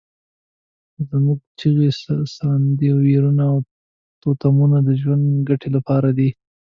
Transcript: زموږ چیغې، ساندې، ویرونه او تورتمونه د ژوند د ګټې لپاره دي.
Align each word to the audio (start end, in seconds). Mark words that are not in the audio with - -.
زموږ 1.09 1.39
چیغې، 1.59 1.89
ساندې، 2.37 2.89
ویرونه 3.05 3.43
او 3.51 3.57
تورتمونه 4.21 4.77
د 4.87 4.89
ژوند 5.01 5.23
د 5.31 5.37
ګټې 5.49 5.69
لپاره 5.75 6.09
دي. 6.17 6.29